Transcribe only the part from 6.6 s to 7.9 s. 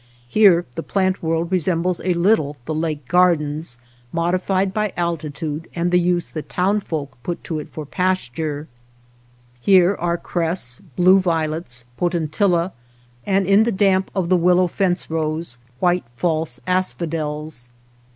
folk put it to for